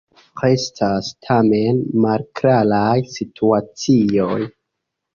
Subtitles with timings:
[0.43, 4.39] Restas tamen malklaraj situacioj.